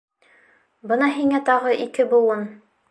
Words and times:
Бына 0.93 1.11
һиңә 1.19 1.43
тағы 1.51 1.77
ике 1.87 2.11
быуын! 2.17 2.45